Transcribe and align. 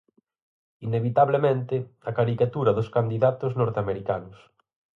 Inevitablemente, 0.87 1.75
a 2.09 2.11
caricatura 2.17 2.71
dos 2.77 2.91
candidatos 2.97 3.51
norteamericanos. 3.61 4.39